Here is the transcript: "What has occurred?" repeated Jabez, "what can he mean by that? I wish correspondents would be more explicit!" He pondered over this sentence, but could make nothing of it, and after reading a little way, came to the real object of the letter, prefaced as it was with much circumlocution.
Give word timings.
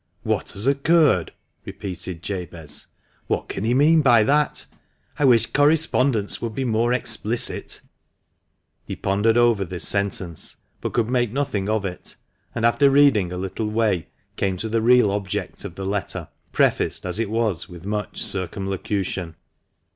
"What 0.23 0.49
has 0.53 0.65
occurred?" 0.65 1.31
repeated 1.63 2.23
Jabez, 2.23 2.87
"what 3.27 3.47
can 3.47 3.63
he 3.63 3.75
mean 3.75 4.01
by 4.01 4.23
that? 4.23 4.65
I 5.19 5.25
wish 5.25 5.45
correspondents 5.45 6.41
would 6.41 6.55
be 6.55 6.63
more 6.65 6.91
explicit!" 6.91 7.81
He 8.87 8.95
pondered 8.95 9.37
over 9.37 9.63
this 9.63 9.87
sentence, 9.87 10.57
but 10.81 10.93
could 10.93 11.07
make 11.07 11.31
nothing 11.31 11.69
of 11.69 11.85
it, 11.85 12.15
and 12.55 12.65
after 12.65 12.89
reading 12.89 13.31
a 13.31 13.37
little 13.37 13.69
way, 13.69 14.07
came 14.37 14.57
to 14.57 14.69
the 14.69 14.81
real 14.81 15.11
object 15.11 15.63
of 15.65 15.75
the 15.75 15.85
letter, 15.85 16.29
prefaced 16.51 17.05
as 17.05 17.19
it 17.19 17.29
was 17.29 17.69
with 17.69 17.85
much 17.85 18.23
circumlocution. 18.23 19.35